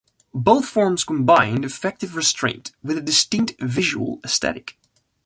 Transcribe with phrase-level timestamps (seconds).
[0.33, 4.79] Both forms combined effective restraint with a distinct visual aesthetic.